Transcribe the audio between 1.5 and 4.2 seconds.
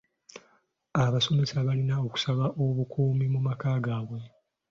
balina okusaba obukuumi mu maka gaabwe.